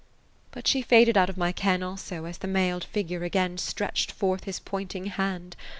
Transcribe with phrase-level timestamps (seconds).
[0.51, 4.45] "But she faded out of my ken, also, as the mailed figure again stretched forth
[4.45, 5.55] his pointing hand.